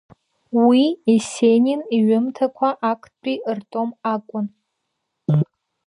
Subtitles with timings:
[0.65, 0.81] Уи
[1.13, 4.45] Есенин иҩымҭақәа актәи ртом акәын.